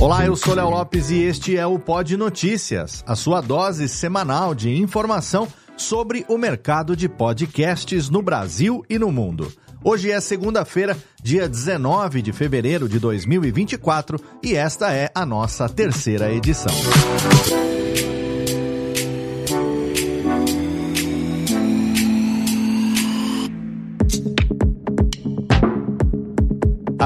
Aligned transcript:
Olá, 0.00 0.24
eu 0.24 0.36
sou 0.36 0.54
Léo 0.54 0.70
Lopes 0.70 1.10
e 1.10 1.24
este 1.24 1.56
é 1.56 1.66
o 1.66 1.76
Pod 1.76 2.16
Notícias, 2.16 3.02
a 3.04 3.16
sua 3.16 3.40
dose 3.40 3.88
semanal 3.88 4.54
de 4.54 4.70
informação 4.70 5.48
sobre 5.76 6.24
o 6.28 6.38
mercado 6.38 6.94
de 6.94 7.08
podcasts 7.08 8.08
no 8.08 8.22
Brasil 8.22 8.84
e 8.88 8.96
no 8.96 9.10
mundo. 9.10 9.52
Hoje 9.82 10.12
é 10.12 10.20
segunda-feira, 10.20 10.96
dia 11.20 11.48
19 11.48 12.22
de 12.22 12.32
fevereiro 12.32 12.88
de 12.88 13.00
2024 13.00 14.20
e 14.40 14.54
esta 14.54 14.92
é 14.92 15.10
a 15.12 15.26
nossa 15.26 15.68
terceira 15.68 16.32
edição. 16.32 16.72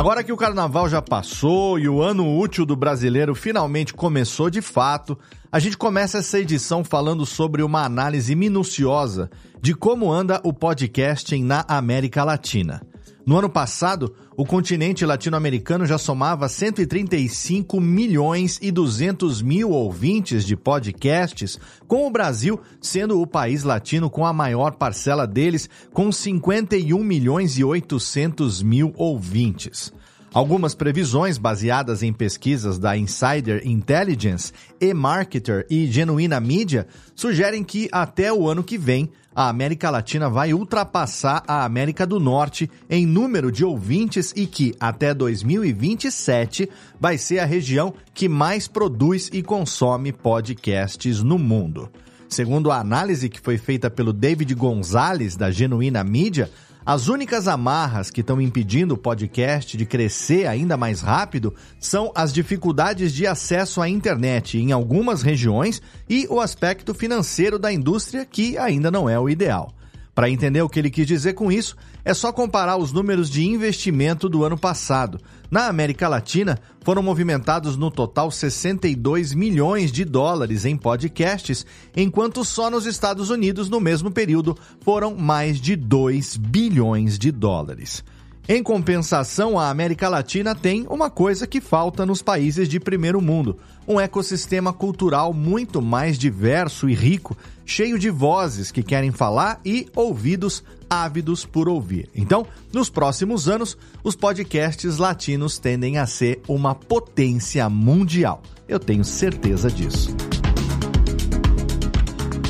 Agora 0.03 0.25
que 0.25 0.33
o 0.33 0.37
carnaval 0.37 0.89
já 0.89 1.01
passou 1.01 1.79
e 1.79 1.89
o 1.89 2.03
ano 2.03 2.37
útil 2.37 2.67
do 2.67 2.75
brasileiro 2.75 3.37
finalmente 3.37 3.95
começou 3.95 4.51
de 4.51 4.61
fato, 4.61 5.17
a 5.51 5.61
gente 5.61 5.79
começa 5.79 6.19
essa 6.19 6.41
edição 6.41 6.83
falando 6.83 7.25
sobre 7.25 7.63
uma 7.63 7.85
análise 7.85 8.35
minuciosa 8.35 9.31
de 9.61 9.75
como 9.75 10.11
anda 10.11 10.41
o 10.43 10.53
podcasting 10.53 11.45
na 11.45 11.65
América 11.69 12.25
Latina. 12.25 12.83
No 13.25 13.39
ano 13.39 13.49
passado, 13.49 14.13
o 14.37 14.45
continente 14.45 15.07
latino-americano 15.07 15.87
já 15.87 15.97
somava 15.97 16.49
135 16.49 17.81
milhões 17.81 18.59
e 18.61 18.73
200 18.73 19.41
mil 19.41 19.71
ouvintes 19.71 20.45
de 20.45 20.57
podcasts, 20.57 21.59
com 21.87 22.05
o 22.05 22.11
Brasil 22.11 22.61
sendo 22.81 23.21
o 23.21 23.27
país 23.27 23.63
latino 23.63 24.11
com 24.11 24.27
a 24.27 24.33
maior 24.33 24.73
parcela 24.73 25.25
deles, 25.25 25.71
com 25.93 26.11
51 26.11 26.99
milhões 27.05 27.57
e 27.57 27.63
800 27.63 28.61
mil 28.61 28.93
ouvintes. 28.97 29.93
Algumas 30.35 30.75
previsões 30.75 31.37
baseadas 31.37 32.03
em 32.03 32.11
pesquisas 32.11 32.79
da 32.79 32.97
Insider 32.97 33.61
Intelligence, 33.67 34.51
eMarketer 34.81 35.67
e 35.69 35.87
Genuína 35.87 36.41
Mídia 36.41 36.87
sugerem 37.15 37.63
que 37.63 37.87
até 37.93 38.33
o 38.33 38.49
ano 38.49 38.65
que 38.65 38.79
vem 38.79 39.11
a 39.35 39.51
América 39.51 39.91
Latina 39.91 40.31
vai 40.31 40.55
ultrapassar 40.55 41.43
a 41.47 41.67
América 41.67 42.07
do 42.07 42.19
Norte 42.19 42.71
em 42.89 43.05
número 43.05 43.53
de 43.53 43.63
ouvintes 43.63 44.33
e 44.35 44.47
que 44.47 44.75
até 44.81 45.13
2027 45.13 46.67
vai 46.99 47.19
ser 47.19 47.39
a 47.41 47.45
região 47.45 47.93
que 48.15 48.27
mais 48.27 48.67
produz 48.67 49.29
e 49.35 49.43
consome 49.43 50.13
podcasts 50.13 51.23
no 51.23 51.39
mundo. 51.39 51.91
Segundo 52.27 52.71
a 52.71 52.79
análise 52.79 53.29
que 53.29 53.39
foi 53.39 53.59
feita 53.59 53.91
pelo 53.91 54.15
David 54.15 54.55
Gonzalez 54.55 55.37
da 55.37 55.51
Genuína 55.51 56.03
Mídia, 56.03 56.51
as 56.85 57.09
únicas 57.09 57.47
amarras 57.47 58.11
que 58.11 58.21
estão 58.21 58.41
impedindo 58.41 58.95
o 58.95 58.99
podcast 58.99 59.77
de 59.77 59.87
crescer 59.87 60.47
ainda 60.47 60.77
mais 60.77 61.01
rápido 61.01 61.55
são 61.79 62.11
as 62.15 62.33
dificuldades 62.33 63.13
de 63.13 63.27
acesso 63.27 63.81
à 63.81 63.89
internet 63.89 64.59
em 64.59 64.73
algumas 64.73 65.23
regiões 65.23 65.81
e 66.09 66.27
o 66.29 66.41
aspecto 66.41 66.93
financeiro 66.93 67.59
da 67.59 67.73
indústria, 67.73 68.25
que 68.25 68.59
ainda 68.59 68.91
não 68.91 69.09
é 69.09 69.19
o 69.19 69.29
ideal. 69.29 69.73
Para 70.15 70.29
entender 70.29 70.61
o 70.61 70.69
que 70.69 70.79
ele 70.79 70.91
quis 70.91 71.07
dizer 71.07 71.33
com 71.33 71.51
isso, 71.51 71.75
é 72.05 72.13
só 72.13 72.31
comparar 72.33 72.77
os 72.77 72.93
números 72.93 73.31
de 73.31 73.47
investimento 73.47 74.29
do 74.29 74.45
ano 74.45 74.59
passado. 74.59 75.19
Na 75.51 75.69
América 75.69 76.07
Latina, 76.07 76.59
foram 76.83 77.03
movimentados 77.03 77.79
no 77.79 77.91
total 77.91 78.31
62 78.31 79.33
milhões 79.33 79.91
de 79.91 80.05
dólares 80.05 80.67
em 80.67 80.77
podcasts, 80.77 81.65
enquanto 81.97 82.45
só 82.45 82.71
nos 82.71 82.85
Estados 82.85 83.31
Unidos, 83.31 83.71
no 83.71 83.81
mesmo 83.81 84.11
período, 84.11 84.57
foram 84.81 85.15
mais 85.15 85.59
de 85.59 85.77
2 85.77 86.37
bilhões 86.37 87.19
de 87.19 87.31
dólares. 87.31 88.05
Em 88.49 88.61
compensação, 88.61 89.57
a 89.57 89.71
América 89.71 90.09
Latina 90.09 90.53
tem 90.53 90.85
uma 90.91 91.09
coisa 91.09 91.47
que 91.47 91.61
falta 91.61 92.05
nos 92.05 92.23
países 92.23 92.69
de 92.69 92.81
primeiro 92.81 93.21
mundo: 93.21 93.57
um 93.87 94.01
ecossistema 94.01 94.73
cultural 94.73 95.33
muito 95.33 95.81
mais 95.81 96.19
diverso 96.19 96.89
e 96.89 96.95
rico, 96.95 97.37
cheio 97.65 97.99
de 97.99 98.11
vozes 98.11 98.73
que 98.73 98.83
querem 98.83 99.13
falar 99.13 99.61
e 99.65 99.87
ouvidos 99.95 100.65
ávidos 100.91 101.47
por 101.47 101.69
ouvir. 101.69 102.11
Então, 102.15 102.45
nos 102.73 102.91
próximos 102.91 103.49
anos, 103.49 103.79
os 104.03 104.17
podcasts 104.17 104.99
latinos 104.99 105.59
tendem 105.59 105.99
a 105.99 106.07
ser 106.07 106.43
uma 106.49 106.75
potência 106.75 107.69
mundial. 107.69 108.43
Eu 108.69 108.81
tenho 108.81 109.05
certeza 109.05 109.71
disso. 109.71 110.15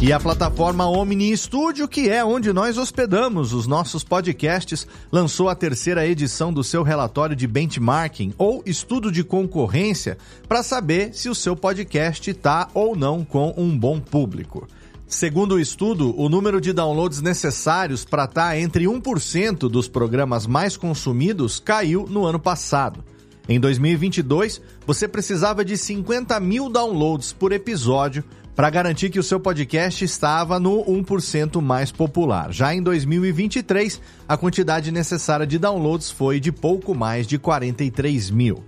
E 0.02 0.12
a 0.12 0.18
plataforma 0.18 0.84
Omni 0.84 1.34
Studio, 1.36 1.86
que 1.86 2.10
é 2.10 2.24
onde 2.24 2.52
nós 2.52 2.76
hospedamos 2.76 3.52
os 3.52 3.68
nossos 3.68 4.02
podcasts, 4.02 4.84
lançou 5.12 5.48
a 5.48 5.54
terceira 5.54 6.04
edição 6.04 6.52
do 6.52 6.64
seu 6.64 6.82
relatório 6.82 7.36
de 7.36 7.46
benchmarking 7.46 8.34
ou 8.36 8.64
estudo 8.66 9.12
de 9.12 9.22
concorrência 9.22 10.18
para 10.48 10.64
saber 10.64 11.14
se 11.14 11.28
o 11.28 11.36
seu 11.36 11.54
podcast 11.54 12.28
está 12.28 12.68
ou 12.74 12.96
não 12.96 13.24
com 13.24 13.54
um 13.56 13.78
bom 13.78 14.00
público. 14.00 14.66
Segundo 15.06 15.54
o 15.54 15.60
estudo, 15.60 16.12
o 16.20 16.28
número 16.28 16.60
de 16.60 16.72
downloads 16.72 17.22
necessários 17.22 18.04
para 18.04 18.24
estar 18.24 18.48
tá 18.48 18.58
entre 18.58 18.86
1% 18.86 19.68
dos 19.68 19.86
programas 19.86 20.48
mais 20.48 20.76
consumidos 20.76 21.60
caiu 21.60 22.08
no 22.10 22.24
ano 22.24 22.40
passado. 22.40 23.04
Em 23.48 23.60
2022, 23.60 24.60
você 24.84 25.06
precisava 25.06 25.64
de 25.64 25.76
50 25.76 26.40
mil 26.40 26.68
downloads 26.68 27.32
por 27.32 27.52
episódio 27.52 28.24
para 28.54 28.70
garantir 28.70 29.10
que 29.10 29.18
o 29.18 29.22
seu 29.22 29.40
podcast 29.40 30.04
estava 30.04 30.60
no 30.60 30.84
1% 30.84 31.60
mais 31.60 31.90
popular. 31.90 32.52
Já 32.52 32.74
em 32.74 32.82
2023, 32.82 34.00
a 34.28 34.36
quantidade 34.36 34.92
necessária 34.92 35.46
de 35.46 35.58
downloads 35.58 36.10
foi 36.10 36.38
de 36.38 36.52
pouco 36.52 36.94
mais 36.94 37.26
de 37.26 37.38
43 37.38 38.30
mil. 38.30 38.62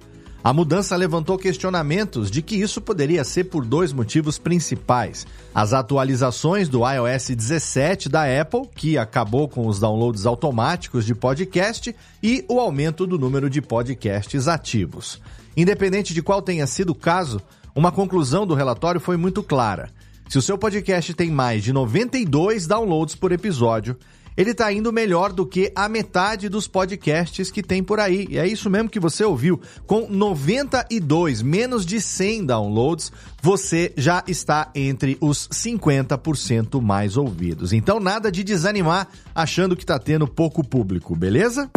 A 0.45 0.53
mudança 0.53 0.95
levantou 0.95 1.39
questionamentos 1.39 2.31
de 2.31 2.43
que 2.43 2.57
isso 2.57 2.79
poderia 2.79 3.25
ser 3.25 3.45
por 3.45 3.65
dois 3.65 3.95
motivos 3.95 4.37
principais: 4.37 5.27
as 5.55 5.73
atualizações 5.73 6.69
do 6.69 6.81
iOS 6.87 7.29
17 7.29 8.11
da 8.11 8.25
Apple, 8.41 8.69
que 8.75 8.99
acabou 8.99 9.49
com 9.49 9.67
os 9.67 9.81
downloads 9.81 10.27
automáticos 10.27 11.07
de 11.07 11.15
podcast, 11.15 11.97
e 12.23 12.45
o 12.47 12.61
aumento 12.61 13.07
do 13.07 13.19
número 13.19 13.49
de 13.49 13.63
podcasts 13.63 14.47
ativos. 14.47 15.19
Independente 15.57 16.13
de 16.13 16.21
qual 16.21 16.43
tenha 16.43 16.67
sido 16.67 16.91
o 16.91 16.95
caso, 16.95 17.41
uma 17.75 17.91
conclusão 17.91 18.47
do 18.47 18.55
relatório 18.55 19.01
foi 19.01 19.17
muito 19.17 19.43
clara. 19.43 19.91
Se 20.29 20.39
o 20.39 20.43
seu 20.43 20.57
podcast 20.57 21.13
tem 21.15 21.31
mais 21.31 21.63
de 21.63 21.73
92 21.73 22.67
downloads 22.67 23.15
por 23.15 23.33
episódio, 23.33 23.97
ele 24.37 24.51
está 24.51 24.73
indo 24.73 24.93
melhor 24.93 25.33
do 25.33 25.47
que 25.47 25.71
a 25.75 25.89
metade 25.89 26.49
dos 26.49 26.67
podcasts 26.67 27.51
que 27.51 27.63
tem 27.63 27.83
por 27.83 28.01
aí. 28.01 28.27
E 28.29 28.39
é 28.39 28.47
isso 28.47 28.69
mesmo 28.69 28.89
que 28.89 28.99
você 28.99 29.25
ouviu. 29.25 29.61
Com 29.87 30.09
92, 30.09 31.41
menos 31.43 31.87
de 31.87 32.01
100 32.01 32.47
downloads, 32.47 33.13
você 33.41 33.93
já 33.97 34.25
está 34.27 34.71
entre 34.75 35.17
os 35.21 35.49
50% 35.49 36.81
mais 36.81 37.17
ouvidos. 37.17 37.73
Então, 37.73 38.01
nada 38.01 38.31
de 38.31 38.43
desanimar 38.43 39.09
achando 39.35 39.77
que 39.77 39.85
está 39.85 39.99
tendo 39.99 40.27
pouco 40.27 40.65
público, 40.65 41.15
beleza? 41.15 41.71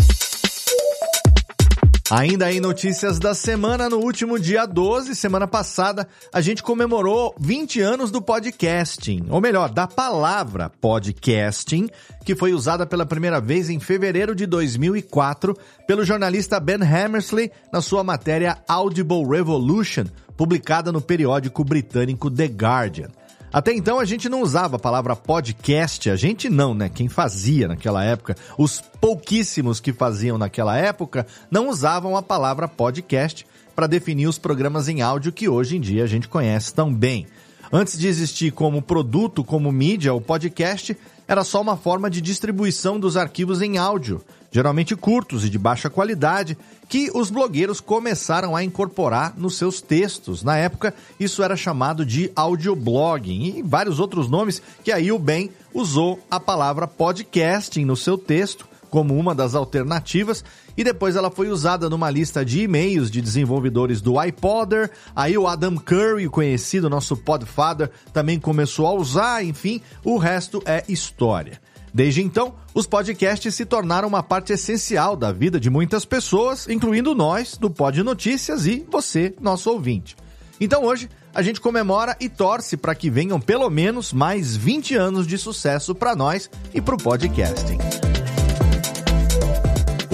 Ainda 2.09 2.49
em 2.49 2.61
notícias 2.61 3.19
da 3.19 3.33
semana, 3.33 3.89
no 3.89 3.97
último 3.97 4.39
dia 4.39 4.65
12, 4.65 5.13
semana 5.13 5.45
passada, 5.45 6.07
a 6.31 6.39
gente 6.39 6.63
comemorou 6.63 7.35
20 7.37 7.81
anos 7.81 8.11
do 8.11 8.21
podcasting, 8.21 9.25
ou 9.29 9.41
melhor, 9.41 9.69
da 9.69 9.85
palavra 9.85 10.69
podcasting, 10.69 11.89
que 12.23 12.33
foi 12.33 12.53
usada 12.53 12.85
pela 12.85 13.05
primeira 13.05 13.41
vez 13.41 13.69
em 13.69 13.77
fevereiro 13.77 14.33
de 14.33 14.45
2004 14.45 15.53
pelo 15.85 16.05
jornalista 16.05 16.61
Ben 16.61 16.81
Hammersley 16.81 17.51
na 17.73 17.81
sua 17.81 18.05
matéria 18.05 18.57
Audible 18.69 19.27
Revolution, 19.27 20.05
publicada 20.37 20.93
no 20.93 21.01
periódico 21.01 21.61
britânico 21.65 22.31
The 22.31 22.45
Guardian. 22.45 23.09
Até 23.51 23.73
então 23.73 23.97
a 23.97 24.05
gente 24.05 24.27
não 24.27 24.41
usava 24.41 24.75
a 24.75 24.79
palavra 24.79 25.15
podcast, 25.15 26.09
a 26.09 26.15
gente 26.15 26.49
não, 26.49 26.73
né? 26.73 26.89
Quem 26.89 27.07
fazia 27.07 27.67
naquela 27.67 28.03
época, 28.03 28.35
os 28.57 28.81
pouquíssimos 28.99 29.79
que 29.79 29.93
faziam 29.93 30.37
naquela 30.37 30.77
época, 30.77 31.25
não 31.49 31.69
usavam 31.69 32.17
a 32.17 32.21
palavra 32.21 32.67
podcast 32.67 33.45
para 33.73 33.87
definir 33.87 34.27
os 34.27 34.37
programas 34.37 34.89
em 34.89 35.01
áudio 35.01 35.31
que 35.31 35.47
hoje 35.47 35.77
em 35.77 35.81
dia 35.81 36.03
a 36.03 36.07
gente 36.07 36.27
conhece 36.27 36.73
tão 36.73 36.93
bem. 36.93 37.25
Antes 37.71 37.97
de 37.97 38.07
existir 38.07 38.51
como 38.51 38.81
produto, 38.81 39.43
como 39.43 39.71
mídia, 39.71 40.13
o 40.13 40.21
podcast 40.21 40.97
era 41.27 41.43
só 41.43 41.61
uma 41.61 41.75
forma 41.75 42.09
de 42.09 42.21
distribuição 42.21 42.99
dos 42.99 43.17
arquivos 43.17 43.61
em 43.61 43.77
áudio, 43.77 44.23
geralmente 44.49 44.95
curtos 44.95 45.43
e 45.43 45.49
de 45.49 45.57
baixa 45.57 45.89
qualidade, 45.89 46.57
que 46.87 47.11
os 47.13 47.29
blogueiros 47.29 47.81
começaram 47.81 48.55
a 48.55 48.63
incorporar 48.63 49.33
nos 49.37 49.57
seus 49.57 49.81
textos. 49.81 50.41
Na 50.41 50.55
época, 50.55 50.93
isso 51.19 51.43
era 51.43 51.57
chamado 51.57 52.05
de 52.05 52.31
audioblogging 52.35 53.57
e 53.57 53.61
vários 53.61 53.99
outros 53.99 54.29
nomes 54.29 54.61
que 54.83 54.91
aí 54.91 55.11
o 55.11 55.19
Ben 55.19 55.49
usou 55.73 56.19
a 56.31 56.39
palavra 56.39 56.87
podcasting 56.87 57.83
no 57.83 57.97
seu 57.97 58.17
texto 58.17 58.65
como 58.89 59.17
uma 59.17 59.33
das 59.33 59.55
alternativas 59.55 60.43
e 60.75 60.83
depois 60.83 61.15
ela 61.15 61.31
foi 61.31 61.49
usada 61.49 61.89
numa 61.89 62.09
lista 62.09 62.43
de 62.43 62.61
e-mails 62.61 63.09
de 63.09 63.21
desenvolvedores 63.21 64.01
do 64.01 64.21
iPodder. 64.21 64.91
Aí 65.15 65.37
o 65.37 65.47
Adam 65.47 65.77
Curry, 65.77 66.29
conhecido 66.29 66.89
nosso 66.89 67.15
podfather, 67.17 67.89
também 68.13 68.39
começou 68.39 68.87
a 68.87 68.93
usar, 68.93 69.43
enfim, 69.43 69.81
o 70.03 70.17
resto 70.17 70.61
é 70.65 70.83
história. 70.87 71.59
Desde 71.93 72.21
então, 72.21 72.53
os 72.73 72.85
podcasts 72.85 73.55
se 73.55 73.65
tornaram 73.65 74.07
uma 74.07 74.21
parte 74.21 74.53
essencial 74.53 75.15
da 75.15 75.31
vida 75.31 75.59
de 75.59 75.69
muitas 75.69 76.05
pessoas, 76.05 76.67
incluindo 76.67 77.15
nós 77.15 77.57
do 77.57 77.69
Pod 77.69 78.03
Notícias 78.03 78.65
e 78.65 78.85
você, 78.89 79.33
nosso 79.41 79.71
ouvinte. 79.71 80.15
Então 80.59 80.83
hoje 80.83 81.09
a 81.33 81.41
gente 81.41 81.61
comemora 81.61 82.15
e 82.19 82.27
torce 82.27 82.75
para 82.77 82.95
que 82.95 83.09
venham 83.09 83.39
pelo 83.39 83.69
menos 83.69 84.11
mais 84.11 84.55
20 84.55 84.95
anos 84.95 85.27
de 85.27 85.37
sucesso 85.37 85.93
para 85.93 86.15
nós 86.15 86.49
e 86.73 86.81
para 86.81 86.95
o 86.95 86.97
podcasting. 86.97 88.06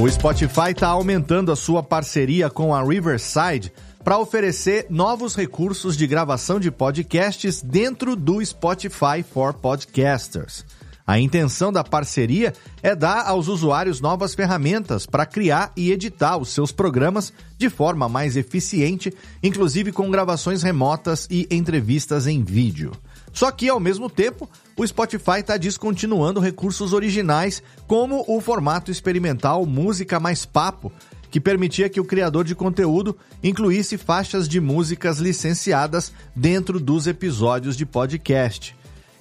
O 0.03 0.11
Spotify 0.11 0.71
está 0.71 0.89
aumentando 0.89 1.49
a 1.49 1.55
sua 1.55 1.81
parceria 1.81 2.49
com 2.49 2.75
a 2.75 2.83
Riverside 2.83 3.71
para 4.03 4.17
oferecer 4.17 4.85
novos 4.89 5.33
recursos 5.33 5.95
de 5.95 6.05
gravação 6.05 6.59
de 6.59 6.69
podcasts 6.69 7.61
dentro 7.61 8.13
do 8.13 8.45
Spotify 8.45 9.23
for 9.23 9.53
Podcasters. 9.53 10.65
A 11.07 11.17
intenção 11.17 11.71
da 11.71 11.85
parceria 11.85 12.51
é 12.81 12.93
dar 12.93 13.25
aos 13.25 13.47
usuários 13.47 14.01
novas 14.01 14.35
ferramentas 14.35 15.05
para 15.05 15.25
criar 15.25 15.71
e 15.73 15.89
editar 15.89 16.35
os 16.35 16.49
seus 16.49 16.73
programas 16.73 17.31
de 17.57 17.69
forma 17.69 18.09
mais 18.09 18.35
eficiente, 18.35 19.13
inclusive 19.41 19.93
com 19.93 20.11
gravações 20.11 20.63
remotas 20.63 21.29
e 21.31 21.47
entrevistas 21.49 22.27
em 22.27 22.43
vídeo. 22.43 22.91
Só 23.33 23.51
que, 23.51 23.67
ao 23.67 23.79
mesmo 23.79 24.09
tempo, 24.09 24.47
o 24.77 24.85
Spotify 24.85 25.39
está 25.39 25.57
descontinuando 25.57 26.39
recursos 26.39 26.93
originais, 26.93 27.63
como 27.87 28.23
o 28.27 28.39
formato 28.39 28.91
experimental 28.91 29.65
Música 29.65 30.19
Mais 30.19 30.45
Papo, 30.45 30.91
que 31.31 31.41
permitia 31.41 31.89
que 31.89 31.99
o 31.99 32.05
criador 32.05 32.45
de 32.45 32.53
conteúdo 32.53 33.17
incluísse 33.43 33.97
faixas 33.97 34.47
de 34.47 34.61
músicas 34.61 35.17
licenciadas 35.17 36.13
dentro 36.35 36.79
dos 36.79 37.07
episódios 37.07 37.75
de 37.75 37.87
podcast. 37.87 38.75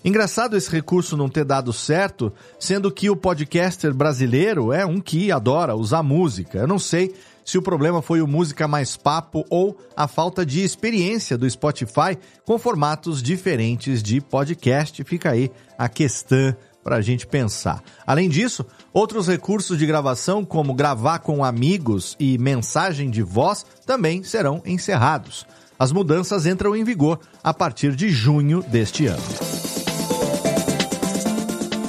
Engraçado 0.05 0.57
esse 0.57 0.69
recurso 0.69 1.17
não 1.17 1.29
ter 1.29 1.45
dado 1.45 1.73
certo, 1.73 2.33
sendo 2.59 2.91
que 2.91 3.09
o 3.09 3.17
podcaster 3.17 3.95
brasileiro 3.95 4.73
é 4.73 4.85
um 4.85 5.01
que 5.01 5.31
adora 5.31 5.77
usar 5.77 6.03
música. 6.03 6.59
Eu 6.59 6.67
não 6.67 6.79
sei 6.79 7.15
se 7.45 7.59
o 7.59 7.63
problema 7.63 8.03
foi 8.03 8.21
o 8.21 8.27
música 8.27 8.69
mais 8.69 8.97
papo 8.97 9.45
ou 9.51 9.77
a 9.97 10.07
falta 10.07 10.45
de 10.45 10.63
experiência 10.63 11.37
do 11.37 11.49
Spotify 11.49 12.19
com 12.45 12.59
formatos 12.59 13.23
diferentes 13.23 14.03
de 14.03 14.21
podcast. 14.21 15.03
Fica 15.05 15.31
aí 15.31 15.51
a 15.79 15.89
questão 15.89 16.57
para 16.83 16.97
a 16.97 17.01
gente 17.01 17.27
pensar. 17.27 17.83
Além 18.07 18.29
disso, 18.29 18.67
outros 18.93 19.29
recursos 19.29 19.79
de 19.79 19.87
gravação, 19.87 20.45
como 20.45 20.75
gravar 20.75 21.21
com 21.21 21.45
amigos 21.45 22.17
e 22.19 22.37
mensagem 22.39 23.11
de 23.11 23.23
voz, 23.23 23.65
também 23.87 24.23
serão 24.23 24.61
encerrados. 24.67 25.47
As 25.79 25.93
mudanças 25.93 26.47
entram 26.47 26.77
em 26.77 26.85
vigor 26.85 27.19
a 27.43 27.53
partir 27.53 27.95
de 27.95 28.09
junho 28.09 28.63
deste 28.63 29.07
ano. 29.07 29.52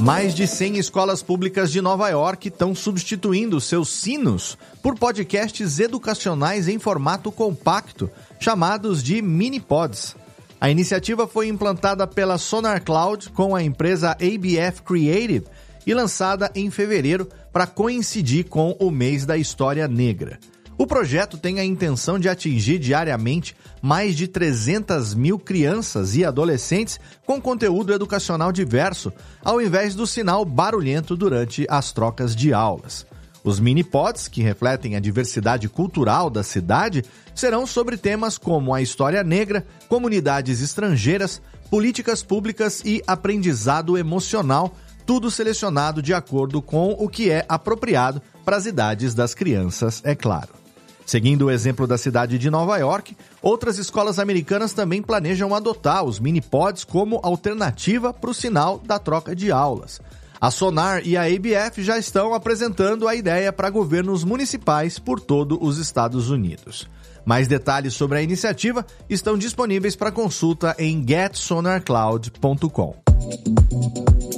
Mais 0.04 0.36
de 0.36 0.46
100 0.46 0.80
escolas 0.80 1.24
públicas 1.24 1.72
de 1.72 1.80
Nova 1.80 2.10
York 2.10 2.50
estão 2.50 2.76
substituindo 2.76 3.62
seus 3.62 3.88
sinos 3.88 4.58
por 4.82 5.00
podcasts 5.00 5.80
educacionais 5.80 6.68
em 6.68 6.78
formato 6.78 7.32
compacto, 7.32 8.12
chamados 8.38 9.02
de 9.02 9.22
mini 9.22 9.62
pods. 9.62 10.14
A 10.60 10.70
iniciativa 10.70 11.26
foi 11.26 11.48
implantada 11.48 12.06
pela 12.06 12.38
Sonar 12.38 12.84
Cloud 12.84 13.30
com 13.30 13.56
a 13.56 13.64
empresa 13.64 14.12
ABF 14.12 14.82
Creative 14.82 15.46
e 15.88 15.94
lançada 15.94 16.52
em 16.54 16.70
fevereiro 16.70 17.30
para 17.54 17.66
coincidir 17.66 18.50
com 18.50 18.76
o 18.82 18.92
mês 18.92 19.26
da 19.26 19.38
história 19.38 19.88
negra. 19.88 20.38
O 20.76 20.88
projeto 20.88 21.38
tem 21.38 21.60
a 21.60 21.66
intenção 21.66 22.18
de 22.18 22.28
atingir 22.28 22.80
diariamente 22.80 23.56
mais 23.82 24.16
de 24.16 24.28
300 24.28 25.14
mil 25.14 25.38
crianças 25.38 26.16
e 26.16 26.26
adolescentes 26.26 27.00
com 27.26 27.40
conteúdo 27.40 27.94
educacional 27.94 28.52
diverso, 28.52 29.14
ao 29.44 29.62
invés 29.62 29.94
do 29.94 30.08
sinal 30.08 30.44
barulhento 30.44 31.16
durante 31.16 31.66
as 31.70 31.92
trocas 31.92 32.36
de 32.36 32.54
aulas. 32.54 33.06
Os 33.44 33.60
mini-pods, 33.60 34.28
que 34.28 34.42
refletem 34.42 34.96
a 34.96 35.00
diversidade 35.00 35.68
cultural 35.68 36.30
da 36.30 36.44
cidade, 36.44 37.04
serão 37.36 37.68
sobre 37.68 37.98
temas 37.98 38.38
como 38.38 38.74
a 38.74 38.82
história 38.82 39.22
negra, 39.22 39.66
comunidades 39.90 40.62
estrangeiras, 40.62 41.42
políticas 41.70 42.24
públicas 42.24 42.82
e 42.86 43.04
aprendizado 43.06 43.98
emocional, 43.98 44.74
tudo 45.06 45.30
selecionado 45.30 46.02
de 46.02 46.14
acordo 46.14 46.62
com 46.62 46.92
o 46.98 47.10
que 47.10 47.30
é 47.30 47.46
apropriado 47.50 48.22
para 48.46 48.56
as 48.56 48.66
idades 48.66 49.14
das 49.14 49.34
crianças, 49.34 50.02
é 50.06 50.16
claro. 50.16 50.63
Seguindo 51.06 51.46
o 51.46 51.52
exemplo 51.52 51.86
da 51.86 51.98
cidade 51.98 52.38
de 52.38 52.50
Nova 52.50 52.78
York, 52.78 53.16
outras 53.42 53.78
escolas 53.78 54.20
americanas 54.20 54.74
também 54.74 55.02
planejam 55.02 55.54
adotar 55.54 56.04
os 56.04 56.20
mini-pods 56.20 56.84
como 56.84 57.20
alternativa 57.24 58.14
para 58.14 58.30
o 58.30 58.34
sinal 58.34 58.80
da 58.80 58.98
troca 58.98 59.36
de 59.36 59.52
aulas. 59.52 60.00
A 60.40 60.52
Sonar 60.52 61.02
e 61.06 61.16
a 61.16 61.24
ABF 61.24 61.82
já 61.82 61.98
estão 61.98 62.34
apresentando 62.34 63.08
a 63.08 63.16
ideia 63.16 63.54
para 63.54 63.70
governos 63.70 64.26
municipais 64.26 65.00
por 65.00 65.20
todo 65.20 65.58
os 65.64 65.78
Estados 65.78 66.30
Unidos. 66.30 66.90
Mais 67.26 67.48
detalhes 67.48 67.94
sobre 67.94 68.18
a 68.18 68.22
iniciativa 68.22 68.86
estão 69.10 69.38
disponíveis 69.38 69.96
para 69.96 70.12
consulta 70.12 70.76
em 70.78 71.02
getsonarcloud.com. 71.08 73.03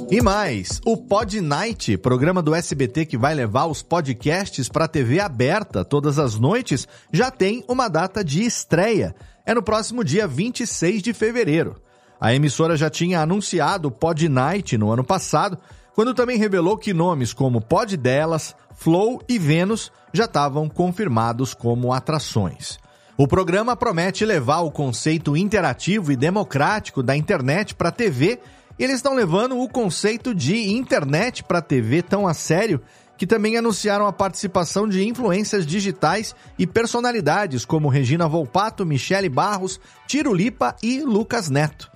E 0.08 0.22
mais, 0.22 0.80
o 0.84 0.96
Pod 0.96 1.40
Night, 1.40 1.98
programa 1.98 2.40
do 2.40 2.54
SBT 2.54 3.06
que 3.06 3.18
vai 3.18 3.34
levar 3.34 3.66
os 3.66 3.82
podcasts 3.82 4.68
para 4.68 4.84
a 4.84 4.88
TV 4.88 5.18
aberta 5.20 5.84
todas 5.84 6.18
as 6.18 6.36
noites, 6.36 6.86
já 7.12 7.30
tem 7.30 7.64
uma 7.68 7.88
data 7.88 8.24
de 8.24 8.44
estreia. 8.44 9.14
É 9.44 9.52
no 9.52 9.62
próximo 9.62 10.04
dia 10.04 10.26
26 10.26 11.02
de 11.02 11.12
fevereiro. 11.12 11.76
A 12.20 12.34
emissora 12.34 12.76
já 12.76 12.88
tinha 12.88 13.20
anunciado 13.20 13.88
o 13.88 13.90
Pod 13.90 14.28
Night 14.28 14.78
no 14.78 14.90
ano 14.90 15.04
passado, 15.04 15.58
quando 15.94 16.14
também 16.14 16.38
revelou 16.38 16.78
que 16.78 16.94
nomes 16.94 17.32
como 17.32 17.60
Pod 17.60 17.96
Delas, 17.96 18.54
Flow 18.76 19.20
e 19.28 19.38
Vênus 19.38 19.90
já 20.12 20.24
estavam 20.24 20.68
confirmados 20.68 21.52
como 21.52 21.92
atrações. 21.92 22.78
O 23.18 23.26
programa 23.26 23.74
promete 23.74 24.24
levar 24.24 24.60
o 24.60 24.70
conceito 24.70 25.36
interativo 25.36 26.12
e 26.12 26.16
democrático 26.16 27.02
da 27.02 27.16
internet 27.16 27.74
para 27.74 27.88
a 27.88 27.92
TV 27.92 28.38
e 28.78 28.84
eles 28.84 28.96
estão 28.96 29.14
levando 29.14 29.58
o 29.58 29.68
conceito 29.68 30.34
de 30.34 30.70
internet 30.70 31.42
para 31.42 31.62
TV 31.62 32.02
tão 32.02 32.26
a 32.26 32.34
sério 32.34 32.80
que 33.16 33.26
também 33.26 33.56
anunciaram 33.56 34.06
a 34.06 34.12
participação 34.12 34.86
de 34.86 35.06
influências 35.06 35.66
digitais 35.66 36.34
e 36.58 36.66
personalidades 36.66 37.64
como 37.64 37.88
Regina 37.88 38.28
Volpato, 38.28 38.84
Michele 38.84 39.28
Barros, 39.28 39.80
Tiro 40.06 40.34
Lipa 40.34 40.76
e 40.82 41.00
Lucas 41.00 41.48
Neto. 41.48 41.95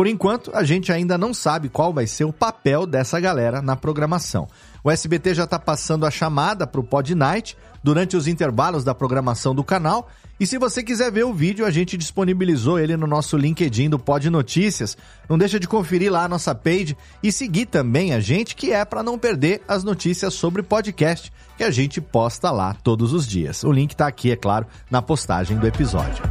Por 0.00 0.06
enquanto, 0.06 0.50
a 0.54 0.64
gente 0.64 0.90
ainda 0.90 1.18
não 1.18 1.34
sabe 1.34 1.68
qual 1.68 1.92
vai 1.92 2.06
ser 2.06 2.24
o 2.24 2.32
papel 2.32 2.86
dessa 2.86 3.20
galera 3.20 3.60
na 3.60 3.76
programação. 3.76 4.48
O 4.82 4.90
SBT 4.90 5.34
já 5.34 5.44
está 5.44 5.58
passando 5.58 6.06
a 6.06 6.10
chamada 6.10 6.66
para 6.66 6.80
o 6.80 6.82
Pod 6.82 7.14
Night 7.14 7.54
durante 7.84 8.16
os 8.16 8.26
intervalos 8.26 8.82
da 8.82 8.94
programação 8.94 9.54
do 9.54 9.62
canal 9.62 10.08
e 10.40 10.46
se 10.46 10.56
você 10.56 10.82
quiser 10.82 11.12
ver 11.12 11.26
o 11.26 11.34
vídeo, 11.34 11.66
a 11.66 11.70
gente 11.70 11.98
disponibilizou 11.98 12.78
ele 12.78 12.96
no 12.96 13.06
nosso 13.06 13.36
LinkedIn 13.36 13.90
do 13.90 13.98
Pod 13.98 14.30
Notícias. 14.30 14.96
Não 15.28 15.36
deixa 15.36 15.60
de 15.60 15.68
conferir 15.68 16.10
lá 16.10 16.24
a 16.24 16.28
nossa 16.28 16.54
page 16.54 16.96
e 17.22 17.30
seguir 17.30 17.66
também 17.66 18.14
a 18.14 18.20
gente, 18.20 18.56
que 18.56 18.72
é 18.72 18.82
para 18.86 19.02
não 19.02 19.18
perder 19.18 19.60
as 19.68 19.84
notícias 19.84 20.32
sobre 20.32 20.62
podcast 20.62 21.30
que 21.58 21.62
a 21.62 21.70
gente 21.70 22.00
posta 22.00 22.50
lá 22.50 22.72
todos 22.72 23.12
os 23.12 23.28
dias. 23.28 23.62
O 23.64 23.70
link 23.70 23.90
está 23.90 24.06
aqui, 24.06 24.30
é 24.30 24.36
claro, 24.36 24.66
na 24.90 25.02
postagem 25.02 25.58
do 25.58 25.66
episódio. 25.66 26.24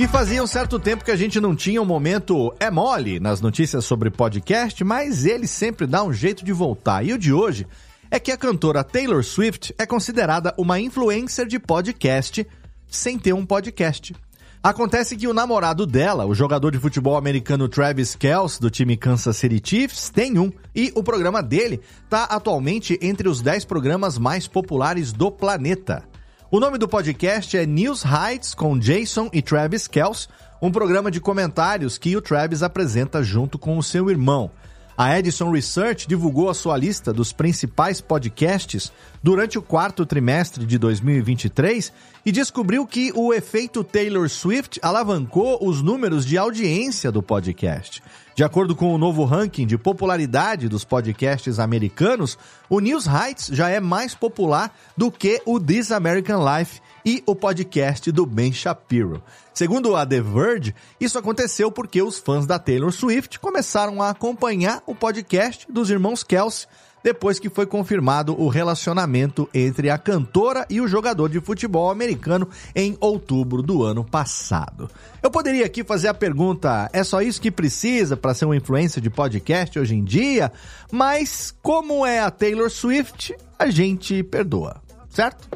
E 0.00 0.08
fazia 0.08 0.42
um 0.42 0.46
certo 0.46 0.78
tempo 0.78 1.04
que 1.04 1.10
a 1.10 1.16
gente 1.16 1.38
não 1.38 1.54
tinha 1.54 1.82
um 1.82 1.84
momento 1.84 2.54
é 2.58 2.70
mole 2.70 3.20
nas 3.20 3.42
notícias 3.42 3.84
sobre 3.84 4.08
podcast, 4.10 4.82
mas 4.82 5.26
ele 5.26 5.46
sempre 5.46 5.86
dá 5.86 6.02
um 6.02 6.10
jeito 6.10 6.42
de 6.42 6.54
voltar. 6.54 7.04
E 7.04 7.12
o 7.12 7.18
de 7.18 7.34
hoje 7.34 7.66
é 8.10 8.18
que 8.18 8.32
a 8.32 8.36
cantora 8.38 8.82
Taylor 8.82 9.22
Swift 9.22 9.74
é 9.78 9.84
considerada 9.84 10.54
uma 10.56 10.80
influencer 10.80 11.46
de 11.46 11.58
podcast 11.58 12.46
sem 12.88 13.18
ter 13.18 13.34
um 13.34 13.44
podcast. 13.44 14.16
Acontece 14.62 15.18
que 15.18 15.28
o 15.28 15.34
namorado 15.34 15.84
dela, 15.84 16.24
o 16.24 16.34
jogador 16.34 16.70
de 16.70 16.78
futebol 16.78 17.18
americano 17.18 17.68
Travis 17.68 18.14
Kelce, 18.14 18.58
do 18.58 18.70
time 18.70 18.96
Kansas 18.96 19.36
City 19.36 19.60
Chiefs, 19.62 20.08
tem 20.08 20.38
um. 20.38 20.50
E 20.74 20.90
o 20.94 21.02
programa 21.02 21.42
dele 21.42 21.78
está 22.04 22.24
atualmente 22.24 22.98
entre 23.02 23.28
os 23.28 23.42
10 23.42 23.66
programas 23.66 24.16
mais 24.16 24.48
populares 24.48 25.12
do 25.12 25.30
planeta. 25.30 26.09
O 26.52 26.58
nome 26.58 26.78
do 26.78 26.88
podcast 26.88 27.56
é 27.56 27.64
News 27.64 28.02
Heights 28.04 28.54
com 28.54 28.76
Jason 28.76 29.30
e 29.32 29.40
Travis 29.40 29.86
Kelce, 29.86 30.26
um 30.60 30.68
programa 30.68 31.08
de 31.08 31.20
comentários 31.20 31.96
que 31.96 32.16
o 32.16 32.20
Travis 32.20 32.64
apresenta 32.64 33.22
junto 33.22 33.56
com 33.56 33.78
o 33.78 33.82
seu 33.84 34.10
irmão. 34.10 34.50
A 34.98 35.16
Edison 35.16 35.52
Research 35.52 36.08
divulgou 36.08 36.50
a 36.50 36.54
sua 36.54 36.76
lista 36.76 37.12
dos 37.12 37.32
principais 37.32 38.00
podcasts 38.00 38.90
durante 39.22 39.58
o 39.58 39.62
quarto 39.62 40.04
trimestre 40.04 40.66
de 40.66 40.76
2023 40.76 41.92
e 42.26 42.32
descobriu 42.32 42.84
que 42.84 43.12
o 43.14 43.32
efeito 43.32 43.84
Taylor 43.84 44.28
Swift 44.28 44.80
alavancou 44.82 45.56
os 45.64 45.80
números 45.80 46.26
de 46.26 46.36
audiência 46.36 47.12
do 47.12 47.22
podcast. 47.22 48.02
De 48.40 48.44
acordo 48.44 48.74
com 48.74 48.94
o 48.94 48.96
novo 48.96 49.22
ranking 49.26 49.66
de 49.66 49.76
popularidade 49.76 50.66
dos 50.66 50.82
podcasts 50.82 51.58
americanos, 51.58 52.38
o 52.70 52.80
News 52.80 53.04
Heights 53.06 53.48
já 53.52 53.68
é 53.68 53.80
mais 53.80 54.14
popular 54.14 54.74
do 54.96 55.10
que 55.10 55.42
o 55.44 55.60
This 55.60 55.92
American 55.92 56.42
Life 56.42 56.80
e 57.04 57.22
o 57.26 57.36
podcast 57.36 58.10
do 58.10 58.24
Ben 58.24 58.50
Shapiro. 58.50 59.22
Segundo 59.52 59.94
a 59.94 60.06
The 60.06 60.22
Verge, 60.22 60.74
isso 60.98 61.18
aconteceu 61.18 61.70
porque 61.70 62.00
os 62.00 62.18
fãs 62.18 62.46
da 62.46 62.58
Taylor 62.58 62.92
Swift 62.92 63.38
começaram 63.38 64.00
a 64.00 64.08
acompanhar 64.08 64.82
o 64.86 64.94
podcast 64.94 65.70
dos 65.70 65.90
irmãos 65.90 66.22
Kelsey 66.22 66.66
depois 67.02 67.38
que 67.38 67.48
foi 67.48 67.66
confirmado 67.66 68.40
o 68.40 68.48
relacionamento 68.48 69.48
entre 69.52 69.90
a 69.90 69.98
cantora 69.98 70.66
e 70.68 70.80
o 70.80 70.88
jogador 70.88 71.28
de 71.28 71.40
futebol 71.40 71.90
americano 71.90 72.48
em 72.74 72.96
outubro 73.00 73.62
do 73.62 73.82
ano 73.82 74.04
passado. 74.04 74.90
Eu 75.22 75.30
poderia 75.30 75.66
aqui 75.66 75.82
fazer 75.84 76.08
a 76.08 76.14
pergunta: 76.14 76.88
é 76.92 77.02
só 77.04 77.22
isso 77.22 77.40
que 77.40 77.50
precisa 77.50 78.16
para 78.16 78.34
ser 78.34 78.44
uma 78.44 78.56
influência 78.56 79.00
de 79.00 79.10
podcast 79.10 79.78
hoje 79.78 79.94
em 79.94 80.04
dia? 80.04 80.52
Mas, 80.90 81.54
como 81.62 82.04
é 82.04 82.20
a 82.20 82.30
Taylor 82.30 82.70
Swift, 82.70 83.34
a 83.58 83.70
gente 83.70 84.22
perdoa, 84.22 84.80
certo? 85.08 85.48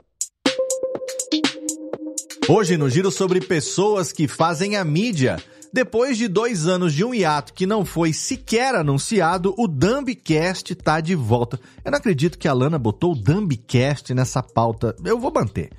Hoje 2.47 2.77
no 2.77 2.91
giro 2.91 3.11
sobre 3.11 3.41
pessoas 3.41 4.13
que 4.13 4.29
fazem 4.29 4.77
a 4.77 4.85
mídia. 4.85 5.39
Depois 5.75 6.17
de 6.17 6.29
dois 6.29 6.69
anos 6.69 6.95
de 6.95 7.05
um 7.05 7.13
hiato 7.13 7.53
que 7.53 7.67
não 7.67 7.85
foi 7.85 8.13
sequer 8.13 8.77
anunciado, 8.77 9.53
o 9.59 9.67
Dumbcast 9.67 10.73
tá 10.77 11.01
de 11.01 11.17
volta. 11.17 11.59
Eu 11.85 11.91
não 11.91 11.99
acredito 11.99 12.39
que 12.39 12.47
a 12.47 12.53
Lana 12.53 12.79
botou 12.79 13.11
o 13.11 13.17
Dumbcast 13.17 14.15
nessa 14.15 14.41
pauta. 14.41 14.95
Eu 15.05 15.19
vou 15.19 15.33
manter. 15.35 15.71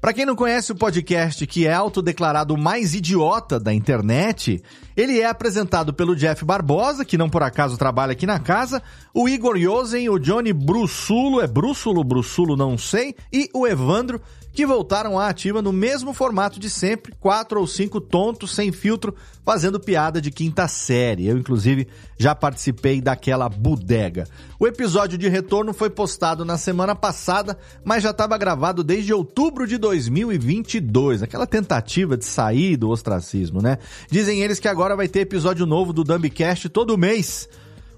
Para 0.00 0.14
quem 0.14 0.24
não 0.24 0.34
conhece 0.34 0.72
o 0.72 0.74
podcast, 0.74 1.46
que 1.46 1.66
é 1.66 1.74
autodeclarado 1.74 2.54
o 2.54 2.58
mais 2.58 2.94
idiota 2.94 3.60
da 3.60 3.74
internet, 3.74 4.62
ele 4.96 5.20
é 5.20 5.26
apresentado 5.26 5.92
pelo 5.92 6.16
Jeff 6.16 6.42
Barbosa, 6.42 7.04
que 7.04 7.18
não 7.18 7.28
por 7.28 7.42
acaso 7.42 7.76
trabalha 7.76 8.12
aqui 8.12 8.24
na 8.24 8.38
casa, 8.38 8.82
o 9.12 9.28
Igor 9.28 9.58
Yosen, 9.58 10.08
o 10.08 10.18
Johnny 10.18 10.54
Brussulo, 10.54 11.42
é 11.42 11.46
Brússulo, 11.46 12.02
Brussulo, 12.02 12.56
não 12.56 12.78
sei, 12.78 13.14
e 13.30 13.50
o 13.52 13.66
Evandro, 13.66 14.22
que 14.54 14.64
voltaram 14.64 15.18
à 15.18 15.28
ativa 15.28 15.60
no 15.60 15.72
mesmo 15.72 16.14
formato 16.14 16.60
de 16.60 16.70
sempre, 16.70 17.12
quatro 17.18 17.58
ou 17.58 17.66
cinco 17.66 18.00
tontos 18.00 18.54
sem 18.54 18.70
filtro, 18.70 19.12
fazendo 19.44 19.80
piada 19.80 20.20
de 20.20 20.30
quinta 20.30 20.68
série. 20.68 21.26
Eu, 21.26 21.36
inclusive, 21.36 21.88
já 22.16 22.36
participei 22.36 23.00
daquela 23.00 23.48
bodega. 23.48 24.28
O 24.58 24.66
episódio 24.68 25.18
de 25.18 25.28
retorno 25.28 25.74
foi 25.74 25.90
postado 25.90 26.44
na 26.44 26.56
semana 26.56 26.94
passada, 26.94 27.58
mas 27.84 28.04
já 28.04 28.10
estava 28.10 28.38
gravado 28.38 28.84
desde 28.84 29.12
outubro 29.12 29.66
de 29.66 29.76
2022. 29.76 31.24
Aquela 31.24 31.48
tentativa 31.48 32.16
de 32.16 32.24
sair 32.24 32.76
do 32.76 32.88
ostracismo, 32.88 33.60
né? 33.60 33.78
Dizem 34.08 34.40
eles 34.40 34.60
que 34.60 34.68
agora 34.68 34.94
vai 34.94 35.08
ter 35.08 35.20
episódio 35.20 35.66
novo 35.66 35.92
do 35.92 36.04
Dumbcast 36.04 36.68
todo 36.68 36.96
mês. 36.96 37.48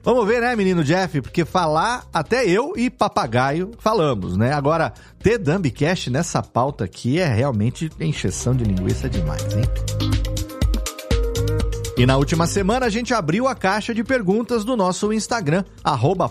Vamos 0.07 0.25
ver, 0.25 0.41
né, 0.41 0.55
menino 0.55 0.85
Jeff? 0.85 1.21
Porque 1.21 1.45
falar, 1.45 2.07
até 2.15 2.49
eu 2.49 2.75
e 2.77 2.89
papagaio 2.89 3.73
falamos, 3.77 4.37
né? 4.37 4.53
Agora, 4.53 4.95
ter 5.19 5.37
Dumbcast 5.37 6.11
nessa 6.11 6.41
pauta 6.41 6.85
aqui 6.85 7.19
é 7.19 7.27
realmente 7.27 7.91
encheção 7.99 8.55
de 8.55 8.63
linguiça 8.63 9.11
demais, 9.11 9.43
hein? 9.53 9.65
E 11.99 12.07
na 12.07 12.17
última 12.17 12.47
semana 12.47 12.87
a 12.87 12.89
gente 12.89 13.13
abriu 13.13 13.49
a 13.49 13.55
caixa 13.57 13.93
de 13.93 14.05
perguntas 14.05 14.65
do 14.65 14.77
nosso 14.77 15.13
Instagram, 15.13 15.65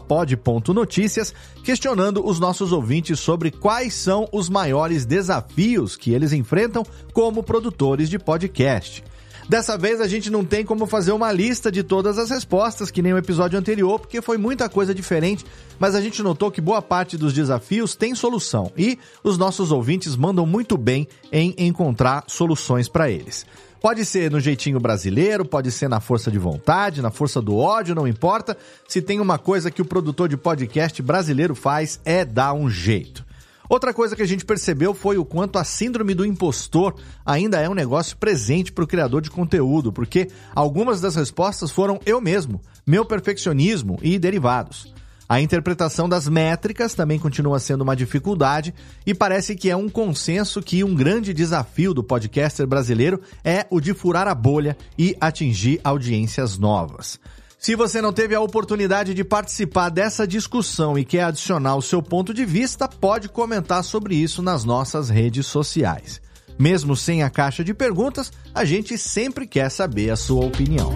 pod.noticias, 0.08 1.34
questionando 1.62 2.26
os 2.26 2.40
nossos 2.40 2.72
ouvintes 2.72 3.20
sobre 3.20 3.52
quais 3.52 3.94
são 3.94 4.26
os 4.32 4.48
maiores 4.48 5.06
desafios 5.06 5.98
que 5.98 6.14
eles 6.14 6.32
enfrentam 6.32 6.86
como 7.12 7.44
produtores 7.44 8.10
de 8.10 8.18
podcast. 8.18 9.04
Dessa 9.48 9.78
vez 9.78 10.02
a 10.02 10.08
gente 10.08 10.32
não 10.32 10.44
tem 10.44 10.66
como 10.66 10.88
fazer 10.88 11.12
uma 11.12 11.32
lista 11.32 11.72
de 11.72 11.84
todas 11.84 12.18
as 12.18 12.32
respostas, 12.32 12.90
que 12.90 13.02
nem 13.02 13.14
o 13.14 13.18
episódio 13.18 13.60
anterior, 13.60 14.00
porque 14.00 14.20
foi 14.22 14.38
muita 14.38 14.68
coisa 14.68 14.94
diferente, 14.94 15.46
mas 15.78 15.94
a 15.94 16.02
gente 16.02 16.24
notou 16.24 16.50
que 16.50 16.60
boa 16.60 16.82
parte 16.82 17.16
dos 17.16 17.32
desafios 17.32 17.96
tem 17.96 18.16
solução 18.16 18.72
e 18.76 18.98
os 19.24 19.38
nossos 19.38 19.72
ouvintes 19.72 20.16
mandam 20.16 20.48
muito 20.48 20.78
bem 20.78 21.08
em 21.32 21.54
encontrar 21.60 22.24
soluções 22.28 22.90
para 22.90 23.10
eles. 23.10 23.46
Pode 23.80 24.04
ser 24.04 24.32
no 24.32 24.40
jeitinho 24.40 24.80
brasileiro, 24.80 25.46
pode 25.46 25.72
ser 25.72 25.88
na 25.88 26.00
força 26.00 26.32
de 26.32 26.40
vontade, 26.40 27.04
na 27.04 27.12
força 27.12 27.40
do 27.40 27.56
ódio, 27.56 27.94
não 27.94 28.08
importa. 28.08 28.58
Se 28.88 29.00
tem 29.00 29.20
uma 29.20 29.38
coisa 29.38 29.70
que 29.70 29.82
o 29.82 29.86
produtor 29.86 30.28
de 30.28 30.36
podcast 30.36 31.00
brasileiro 31.04 31.54
faz 31.54 32.00
é 32.04 32.26
dar 32.26 32.54
um 32.54 32.68
jeito. 32.68 33.25
Outra 33.70 33.94
coisa 33.94 34.16
que 34.16 34.22
a 34.22 34.28
gente 34.28 34.46
percebeu 34.46 34.94
foi 34.94 35.18
o 35.18 35.26
quanto 35.26 35.58
a 35.58 35.64
síndrome 35.64 36.14
do 36.14 36.26
impostor 36.26 36.96
ainda 37.26 37.60
é 37.60 37.70
um 37.70 37.74
negócio 37.74 38.18
presente 38.18 38.72
para 38.72 38.84
o 38.84 38.88
criador 38.88 39.22
de 39.22 39.32
conteúdo, 39.32 39.92
porque 39.92 40.30
algumas 40.54 41.02
das 41.02 41.16
respostas 41.16 41.72
foram 41.72 42.00
eu 42.06 42.22
mesmo, 42.22 42.62
meu 42.86 43.06
perfeccionismo 43.06 43.98
e 44.02 44.20
derivados. 44.20 44.94
A 45.28 45.42
interpretação 45.42 46.08
das 46.08 46.28
métricas 46.28 46.94
também 46.94 47.18
continua 47.18 47.58
sendo 47.58 47.82
uma 47.82 47.96
dificuldade 47.96 48.72
e 49.08 49.14
parece 49.14 49.56
que 49.56 49.72
é 49.72 49.76
um 49.76 49.90
consenso 49.90 50.62
que 50.62 50.84
um 50.84 50.94
grande 50.94 51.34
desafio 51.34 51.96
do 51.96 52.04
podcaster 52.04 52.68
brasileiro 52.68 53.20
é 53.44 53.66
o 53.72 53.80
de 53.80 53.96
furar 53.96 54.28
a 54.28 54.36
bolha 54.36 54.78
e 54.96 55.18
atingir 55.20 55.82
audiências 55.84 56.60
novas. 56.60 57.20
Se 57.66 57.76
você 57.76 58.00
não 58.00 58.14
teve 58.14 58.36
a 58.36 58.40
oportunidade 58.40 59.16
de 59.16 59.24
participar 59.24 59.90
dessa 59.90 60.28
discussão 60.28 61.00
e 61.00 61.04
quer 61.04 61.24
adicionar 61.24 61.76
o 61.76 61.82
seu 61.82 62.00
ponto 62.00 62.32
de 62.32 62.46
vista, 62.46 62.88
pode 62.88 63.28
comentar 63.28 63.84
sobre 63.84 64.14
isso 64.14 64.44
nas 64.44 64.64
nossas 64.64 65.10
redes 65.10 65.48
sociais. 65.48 66.22
Mesmo 66.60 66.96
sem 66.96 67.24
a 67.24 67.30
caixa 67.32 67.64
de 67.64 67.74
perguntas, 67.74 68.32
a 68.54 68.64
gente 68.64 69.00
sempre 69.00 69.48
quer 69.48 69.72
saber 69.72 70.12
a 70.12 70.16
sua 70.16 70.46
opinião. 70.46 70.92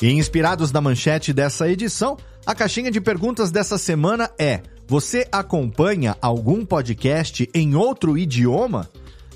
E 0.00 0.08
inspirados 0.08 0.70
na 0.70 0.80
manchete 0.80 1.32
dessa 1.32 1.68
edição, 1.68 2.16
a 2.46 2.54
caixinha 2.54 2.92
de 2.92 3.00
perguntas 3.00 3.50
dessa 3.50 3.76
semana 3.76 4.30
é: 4.38 4.62
Você 4.86 5.26
acompanha 5.32 6.16
algum 6.22 6.64
podcast 6.64 7.50
em 7.52 7.74
outro 7.74 8.16
idioma? 8.16 8.88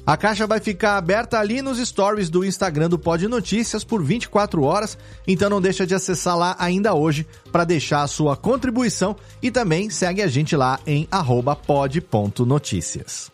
A 0.05 0.17
caixa 0.17 0.49
vai 0.49 0.59
ficar 0.59 0.97
aberta 0.97 1.39
ali 1.39 1.63
nos 1.63 1.79
stories 1.79 2.29
do 2.29 2.45
Instagram 2.45 2.89
do 2.89 2.99
Pod 2.99 3.29
Notícias 3.29 3.85
por 3.85 4.03
24 4.03 4.65
horas, 4.65 4.99
então 5.29 5.49
não 5.49 5.61
deixa 5.61 5.87
de 5.87 5.95
acessar 5.95 6.37
lá 6.37 6.57
ainda 6.59 6.93
hoje 6.93 7.25
para 7.53 7.63
deixar 7.63 8.03
a 8.03 8.09
sua 8.09 8.37
contribuição 8.37 9.15
e 9.41 9.49
também 9.49 9.89
segue 9.91 10.21
a 10.21 10.27
gente 10.27 10.57
lá 10.57 10.81
em 10.85 11.09
pod.notícias. 11.65 13.31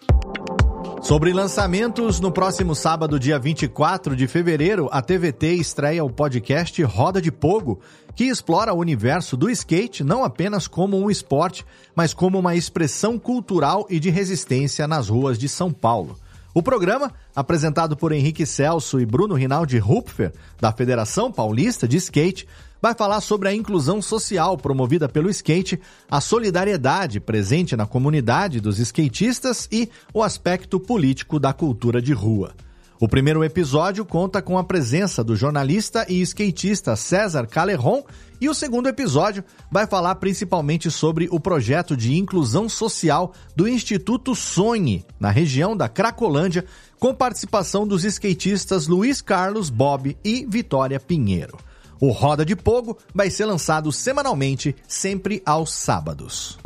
Sobre 1.01 1.33
lançamentos, 1.33 2.21
no 2.21 2.31
próximo 2.31 2.75
sábado, 2.75 3.19
dia 3.19 3.39
24 3.39 4.15
de 4.15 4.27
fevereiro, 4.27 4.91
a 4.93 5.01
TVT 5.01 5.55
estreia 5.55 6.05
o 6.05 6.11
podcast 6.11 6.83
Roda 6.83 7.23
de 7.23 7.33
Pogo, 7.33 7.81
que 8.15 8.25
explora 8.25 8.75
o 8.75 8.79
universo 8.79 9.39
do 9.39 9.49
skate 9.49 10.05
não 10.05 10.23
apenas 10.23 10.67
como 10.69 10.99
um 10.99 11.09
esporte, 11.09 11.65
mas 11.95 12.13
como 12.13 12.39
uma 12.39 12.55
expressão 12.55 13.19
cultural 13.19 13.87
e 13.89 13.99
de 13.99 14.11
resistência 14.11 14.87
nas 14.87 15.09
ruas 15.09 15.39
de 15.39 15.49
São 15.49 15.73
Paulo. 15.73 16.19
O 16.55 16.63
programa, 16.63 17.13
apresentado 17.37 17.97
por 17.97 18.11
Henrique 18.11 18.47
Celso 18.47 18.99
e 18.99 19.07
Bruno 19.07 19.35
Rinaldi 19.35 19.79
Rupfer, 19.79 20.33
da 20.59 20.73
Federação 20.73 21.31
Paulista 21.31 21.87
de 21.87 21.99
Skate, 21.99 22.49
vai 22.81 22.95
falar 22.95 23.21
sobre 23.21 23.49
a 23.49 23.55
inclusão 23.55 24.01
social 24.01 24.57
promovida 24.57 25.09
pelo 25.09 25.29
skate, 25.31 25.81
a 26.11 26.21
solidariedade 26.21 27.21
presente 27.21 27.77
na 27.77 27.87
comunidade 27.87 28.61
dos 28.61 28.79
skatistas 28.79 29.69
e 29.71 29.91
o 30.15 30.23
aspecto 30.23 30.81
político 30.81 31.39
da 31.39 31.53
cultura 31.53 32.01
de 32.01 32.13
rua. 32.13 32.55
O 33.01 33.07
primeiro 33.07 33.45
episódio 33.45 34.05
conta 34.05 34.43
com 34.43 34.59
a 34.59 34.65
presença 34.65 35.23
do 35.23 35.37
jornalista 35.37 36.05
e 36.09 36.21
skatista 36.21 36.97
César 36.97 37.47
Caleron 37.47 38.03
e 38.41 38.49
o 38.49 38.55
segundo 38.55 38.89
episódio 38.89 39.45
vai 39.71 39.87
falar 39.87 40.17
principalmente 40.17 40.91
sobre 40.91 41.29
o 41.31 41.39
projeto 41.39 41.97
de 41.97 42.17
inclusão 42.17 42.69
social 42.69 43.33
do 43.55 43.69
Instituto 43.69 44.35
Sonhe, 44.35 45.05
na 45.21 45.31
região 45.31 45.77
da 45.77 45.89
Cracolândia, 45.89 46.65
com 46.99 47.15
participação 47.15 47.87
dos 47.87 48.03
skatistas 48.03 48.89
Luiz 48.89 49.23
Carlos 49.23 49.71
Bob 49.71 50.17
e 50.25 50.45
Vitória 50.49 50.99
Pinheiro. 50.99 51.57
O 52.01 52.11
Roda 52.11 52.45
de 52.45 52.57
Pogo 52.57 52.99
vai 53.15 53.31
ser 53.31 53.45
lançado 53.45 53.93
semanalmente, 53.93 54.75
sempre 54.89 55.41
aos 55.47 55.73
sábados. 55.73 56.59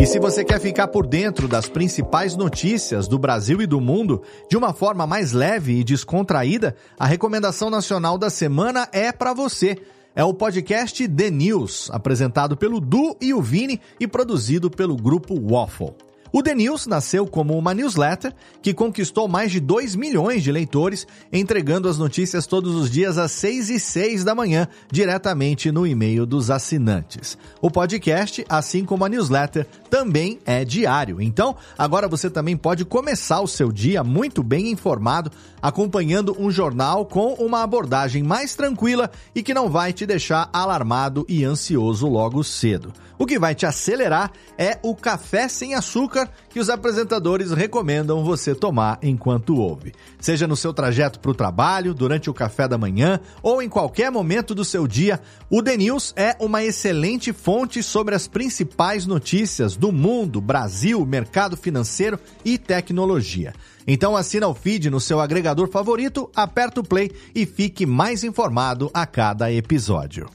E 0.00 0.06
se 0.06 0.20
você 0.20 0.44
quer 0.44 0.60
ficar 0.60 0.86
por 0.86 1.04
dentro 1.04 1.48
das 1.48 1.68
principais 1.68 2.36
notícias 2.36 3.08
do 3.08 3.18
Brasil 3.18 3.60
e 3.60 3.66
do 3.66 3.80
mundo 3.80 4.22
de 4.48 4.56
uma 4.56 4.72
forma 4.72 5.04
mais 5.08 5.32
leve 5.32 5.80
e 5.80 5.82
descontraída, 5.82 6.76
a 6.96 7.04
recomendação 7.04 7.68
nacional 7.68 8.16
da 8.16 8.30
semana 8.30 8.88
é 8.92 9.10
para 9.10 9.32
você. 9.34 9.76
É 10.14 10.22
o 10.22 10.32
podcast 10.32 11.06
The 11.08 11.30
News, 11.30 11.90
apresentado 11.92 12.56
pelo 12.56 12.80
Du 12.80 13.16
e 13.20 13.34
o 13.34 13.42
Vini 13.42 13.80
e 13.98 14.06
produzido 14.06 14.70
pelo 14.70 14.96
grupo 14.96 15.34
Waffle. 15.34 16.07
O 16.30 16.42
The 16.42 16.54
News 16.54 16.86
nasceu 16.86 17.26
como 17.26 17.56
uma 17.56 17.72
newsletter 17.72 18.34
que 18.60 18.74
conquistou 18.74 19.26
mais 19.26 19.50
de 19.50 19.60
2 19.60 19.96
milhões 19.96 20.42
de 20.42 20.52
leitores, 20.52 21.06
entregando 21.32 21.88
as 21.88 21.96
notícias 21.96 22.46
todos 22.46 22.74
os 22.74 22.90
dias 22.90 23.16
às 23.16 23.32
6 23.32 23.70
e 23.70 23.80
6 23.80 24.24
da 24.24 24.34
manhã, 24.34 24.68
diretamente 24.90 25.72
no 25.72 25.86
e-mail 25.86 26.26
dos 26.26 26.50
assinantes. 26.50 27.38
O 27.62 27.70
podcast, 27.70 28.44
assim 28.48 28.84
como 28.84 29.04
a 29.04 29.08
newsletter, 29.08 29.66
também 29.88 30.38
é 30.44 30.64
diário. 30.64 31.20
Então, 31.20 31.56
agora 31.78 32.08
você 32.08 32.28
também 32.28 32.56
pode 32.56 32.84
começar 32.84 33.40
o 33.40 33.48
seu 33.48 33.72
dia 33.72 34.04
muito 34.04 34.42
bem 34.42 34.70
informado, 34.70 35.30
acompanhando 35.62 36.36
um 36.38 36.50
jornal 36.50 37.06
com 37.06 37.32
uma 37.34 37.62
abordagem 37.62 38.22
mais 38.22 38.54
tranquila 38.54 39.10
e 39.34 39.42
que 39.42 39.54
não 39.54 39.70
vai 39.70 39.92
te 39.92 40.04
deixar 40.04 40.50
alarmado 40.52 41.24
e 41.28 41.44
ansioso 41.44 42.06
logo 42.06 42.44
cedo. 42.44 42.92
O 43.18 43.26
que 43.26 43.38
vai 43.38 43.54
te 43.54 43.66
acelerar 43.66 44.30
é 44.56 44.78
o 44.82 44.94
café 44.94 45.48
sem 45.48 45.74
açúcar 45.74 46.17
que 46.48 46.58
os 46.58 46.70
apresentadores 46.70 47.52
recomendam 47.52 48.24
você 48.24 48.54
tomar 48.54 48.98
enquanto 49.02 49.56
ouve. 49.56 49.92
Seja 50.18 50.46
no 50.46 50.56
seu 50.56 50.72
trajeto 50.72 51.20
para 51.20 51.30
o 51.30 51.34
trabalho, 51.34 51.92
durante 51.92 52.30
o 52.30 52.34
café 52.34 52.66
da 52.66 52.78
manhã 52.78 53.20
ou 53.42 53.60
em 53.60 53.68
qualquer 53.68 54.10
momento 54.10 54.54
do 54.54 54.64
seu 54.64 54.86
dia, 54.86 55.20
o 55.50 55.62
The 55.62 55.76
News 55.76 56.14
é 56.16 56.34
uma 56.40 56.64
excelente 56.64 57.32
fonte 57.32 57.82
sobre 57.82 58.14
as 58.14 58.26
principais 58.26 59.06
notícias 59.06 59.76
do 59.76 59.92
mundo, 59.92 60.40
Brasil, 60.40 61.04
mercado 61.04 61.56
financeiro 61.56 62.18
e 62.44 62.56
tecnologia. 62.56 63.52
Então 63.86 64.16
assina 64.16 64.48
o 64.48 64.54
feed 64.54 64.90
no 64.90 65.00
seu 65.00 65.20
agregador 65.20 65.68
favorito, 65.68 66.30
aperta 66.34 66.80
o 66.80 66.84
play 66.84 67.10
e 67.34 67.46
fique 67.46 67.86
mais 67.86 68.24
informado 68.24 68.90
a 68.92 69.06
cada 69.06 69.52
episódio. 69.52 70.28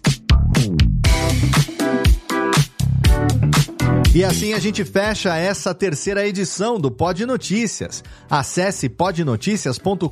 E 4.15 4.24
assim 4.24 4.53
a 4.53 4.60
gente 4.60 4.86
fecha 4.86 5.36
essa 5.36 5.74
terceira 5.74 6.27
edição 6.27 6.79
do 6.79 6.91
Pod 6.91 7.25
Notícias. 7.25 8.03
Acesse 8.29 8.88
podnoticias.com.br 8.88 10.08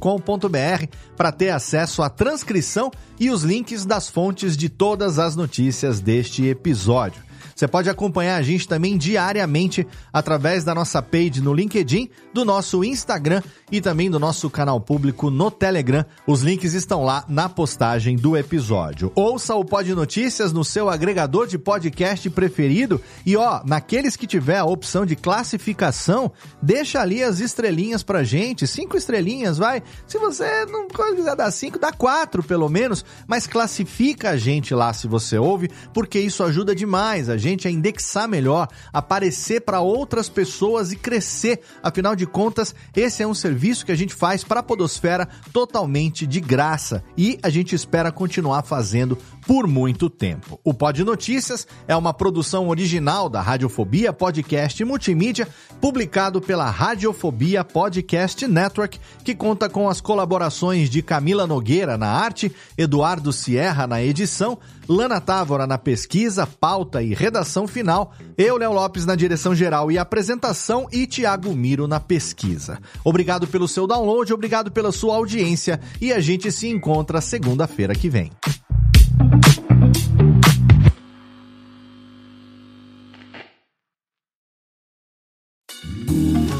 para 1.15 1.31
ter 1.31 1.51
acesso 1.51 2.01
à 2.01 2.09
transcrição 2.09 2.89
e 3.19 3.29
os 3.29 3.43
links 3.43 3.85
das 3.85 4.09
fontes 4.09 4.57
de 4.57 4.69
todas 4.69 5.19
as 5.19 5.35
notícias 5.35 5.99
deste 5.99 6.47
episódio. 6.47 7.21
Você 7.55 7.67
pode 7.67 7.89
acompanhar 7.89 8.37
a 8.37 8.41
gente 8.41 8.67
também 8.67 8.97
diariamente 8.97 9.87
através 10.11 10.63
da 10.63 10.73
nossa 10.73 11.01
page 11.01 11.41
no 11.41 11.53
LinkedIn, 11.53 12.09
do 12.33 12.45
nosso 12.45 12.83
Instagram 12.83 13.41
e 13.71 13.81
também 13.81 14.09
do 14.09 14.19
nosso 14.19 14.49
canal 14.49 14.79
público 14.79 15.29
no 15.29 15.49
Telegram. 15.49 16.05
Os 16.25 16.41
links 16.41 16.73
estão 16.73 17.03
lá 17.03 17.23
na 17.27 17.47
postagem 17.47 18.15
do 18.15 18.35
episódio. 18.35 19.11
Ouça 19.15 19.55
o 19.55 19.65
Pod 19.65 19.93
Notícias 19.93 20.51
no 20.51 20.63
seu 20.63 20.89
agregador 20.89 21.47
de 21.47 21.57
podcast 21.57 22.29
preferido 22.29 23.01
e 23.25 23.35
ó, 23.35 23.61
naqueles 23.65 24.15
que 24.15 24.27
tiver 24.27 24.57
a 24.57 24.65
opção 24.65 25.05
de 25.05 25.15
classificação, 25.15 26.31
deixa 26.61 27.01
ali 27.01 27.23
as 27.23 27.39
estrelinhas 27.39 28.03
pra 28.03 28.23
gente, 28.23 28.67
cinco 28.67 28.97
estrelinhas, 28.97 29.57
vai. 29.57 29.83
Se 30.07 30.17
você 30.17 30.65
não 30.65 30.87
quiser 30.87 31.35
dar 31.35 31.51
cinco, 31.51 31.79
dá 31.79 31.91
quatro 31.91 32.41
pelo 32.41 32.69
menos, 32.69 33.05
mas 33.27 33.47
classifica 33.47 34.31
a 34.31 34.37
gente 34.37 34.73
lá 34.73 34.93
se 34.93 35.07
você 35.07 35.37
ouve, 35.37 35.69
porque 35.93 36.19
isso 36.19 36.43
ajuda 36.43 36.75
demais 36.75 37.29
a 37.29 37.37
gente 37.37 37.50
a 37.67 37.71
indexar 37.71 38.27
melhor, 38.27 38.67
aparecer 38.91 39.61
para 39.61 39.81
outras 39.81 40.29
pessoas 40.29 40.91
e 40.91 40.95
crescer. 40.95 41.61
Afinal 41.81 42.15
de 42.15 42.25
contas, 42.25 42.73
esse 42.95 43.23
é 43.23 43.27
um 43.27 43.33
serviço 43.33 43.85
que 43.85 43.91
a 43.91 43.95
gente 43.95 44.13
faz 44.13 44.43
para 44.43 44.59
a 44.59 44.63
Podosfera 44.63 45.27
totalmente 45.53 46.25
de 46.25 46.39
graça 46.39 47.03
e 47.17 47.37
a 47.43 47.49
gente 47.49 47.75
espera 47.75 48.11
continuar 48.11 48.63
fazendo 48.63 49.17
por 49.45 49.67
muito 49.67 50.09
tempo. 50.09 50.59
O 50.63 50.73
Pod 50.73 51.03
Notícias 51.03 51.67
é 51.87 51.95
uma 51.95 52.13
produção 52.13 52.69
original 52.69 53.27
da 53.27 53.41
Radiofobia 53.41 54.13
Podcast 54.13 54.83
Multimídia, 54.85 55.47
publicado 55.79 56.39
pela 56.39 56.69
Radiofobia 56.69 57.63
Podcast 57.63 58.47
Network, 58.47 58.99
que 59.23 59.35
conta 59.35 59.67
com 59.67 59.89
as 59.89 59.99
colaborações 59.99 60.89
de 60.89 61.01
Camila 61.01 61.47
Nogueira 61.47 61.97
na 61.97 62.07
arte, 62.07 62.51
Eduardo 62.77 63.33
Sierra 63.33 63.87
na 63.87 64.01
edição, 64.01 64.57
Lana 64.91 65.21
Távora 65.21 65.65
na 65.65 65.77
pesquisa, 65.77 66.45
pauta 66.45 67.01
e 67.01 67.13
redação 67.13 67.65
final, 67.65 68.11
eu, 68.37 68.57
Léo 68.57 68.73
Lopes, 68.73 69.05
na 69.05 69.15
direção 69.15 69.55
geral 69.55 69.89
e 69.89 69.97
apresentação 69.97 70.85
e 70.91 71.07
Tiago 71.07 71.53
Miro 71.55 71.87
na 71.87 71.97
pesquisa. 71.97 72.77
Obrigado 73.01 73.47
pelo 73.47 73.69
seu 73.69 73.87
download, 73.87 74.33
obrigado 74.33 74.69
pela 74.69 74.91
sua 74.91 75.15
audiência 75.15 75.79
e 76.01 76.11
a 76.11 76.19
gente 76.19 76.51
se 76.51 76.67
encontra 76.67 77.21
segunda-feira 77.21 77.95
que 77.95 78.09
vem. 78.09 78.31